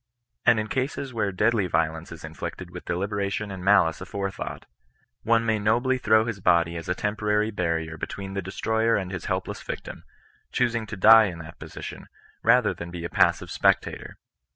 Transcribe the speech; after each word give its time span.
And 0.47 0.59
in 0.59 0.67
cases 0.67 1.13
where 1.13 1.31
deadly 1.31 1.67
vio 1.67 1.93
lence 1.93 2.11
is 2.11 2.23
inflicted 2.23 2.71
with 2.71 2.85
deliberation 2.85 3.51
and 3.51 3.63
malice 3.63 4.01
afore 4.01 4.31
thought, 4.31 4.65
one 5.21 5.45
may 5.45 5.59
nobly 5.59 5.99
throw 5.99 6.25
his 6.25 6.39
body 6.39 6.75
as 6.75 6.89
a 6.89 6.95
temporary 6.95 7.51
barrier 7.51 7.97
between 7.97 8.33
the 8.33 8.41
destroyer 8.41 8.95
and 8.95 9.11
his 9.11 9.25
helpless 9.25 9.61
victim, 9.61 10.03
choosing 10.51 10.87
to 10.87 10.97
die 10.97 11.25
in 11.25 11.37
that 11.37 11.59
position, 11.59 12.07
rather 12.41 12.73
than 12.73 12.89
be 12.89 13.03
a 13.05 13.09
passive 13.09 13.51
spectator. 13.51 14.17